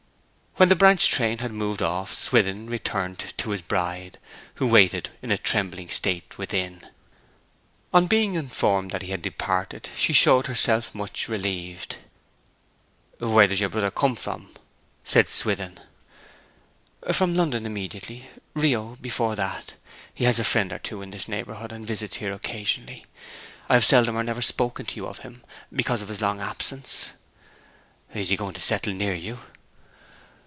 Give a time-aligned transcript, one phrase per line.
[0.57, 4.19] When the branch train had moved off Swithin returned to his bride,
[4.55, 6.81] who waited in a trembling state within.
[7.93, 11.99] On being informed that he had departed she showed herself much relieved.
[13.19, 14.53] 'Where does your brother come from?'
[15.05, 15.79] said Swithin.
[17.11, 18.29] 'From London, immediately.
[18.53, 19.75] Rio before that.
[20.13, 23.05] He has a friend or two in this neighbourhood, and visits here occasionally.
[23.69, 27.11] I have seldom or never spoken to you of him, because of his long absence.'
[28.13, 29.39] 'Is he going to settle near you?'